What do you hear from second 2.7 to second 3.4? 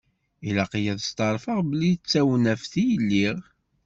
i lliɣ.